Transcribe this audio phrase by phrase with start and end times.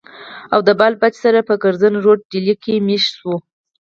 [0.53, 3.33] او د بال بچ سره پۀ کرزن روډ ډيلي کښې ميشته شو